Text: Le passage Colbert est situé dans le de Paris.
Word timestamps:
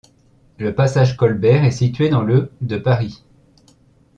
Le 0.57 0.73
passage 0.73 1.15
Colbert 1.15 1.63
est 1.63 1.69
situé 1.69 2.09
dans 2.09 2.23
le 2.23 2.49
de 2.61 2.77
Paris. 2.77 3.23